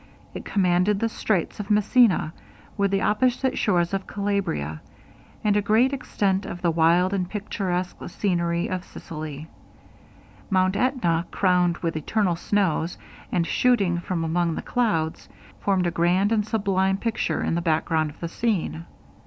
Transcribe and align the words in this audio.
It 0.33 0.43
commanded 0.45 0.99
the 0.99 1.09
straits 1.09 1.59
of 1.59 1.69
Messina, 1.69 2.33
with 2.75 2.89
the 2.89 3.03
opposite 3.03 3.55
shores 3.55 3.93
of 3.93 4.07
Calabria, 4.07 4.81
and 5.43 5.55
a 5.55 5.61
great 5.61 5.93
extent 5.93 6.43
of 6.43 6.63
the 6.63 6.71
wild 6.71 7.13
and 7.13 7.29
picturesque 7.29 7.97
scenery 8.09 8.67
of 8.67 8.83
Sicily. 8.83 9.47
Mount 10.49 10.75
Etna, 10.75 11.27
crowned 11.29 11.77
with 11.83 11.95
eternal 11.95 12.35
snows, 12.35 12.97
and 13.31 13.45
shooting 13.45 13.99
from 13.99 14.23
among 14.23 14.55
the 14.55 14.63
clouds, 14.63 15.29
formed 15.59 15.85
a 15.85 15.91
grand 15.91 16.31
and 16.31 16.47
sublime 16.47 16.97
picture 16.97 17.43
in 17.43 17.53
the 17.53 17.61
background 17.61 18.09
of 18.09 18.19
the 18.21 18.27
scene. 18.27 18.87